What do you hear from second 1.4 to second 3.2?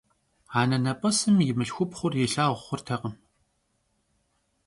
yi mılhxupxhur yilhağu xhurtekhım.